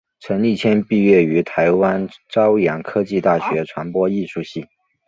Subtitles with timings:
[0.19, 4.65] 陈立谦毕业于台湾朝阳科技大学传播艺术系。